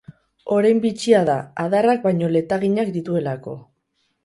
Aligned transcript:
Orein 0.53 0.79
bitxia 0.85 1.19
da, 1.27 1.35
adarrak 1.65 2.03
baino 2.07 2.31
letaginak 2.39 2.93
dituelako. 2.99 3.57